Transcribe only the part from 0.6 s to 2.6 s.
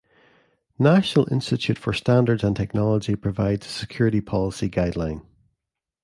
National Institute for Standards and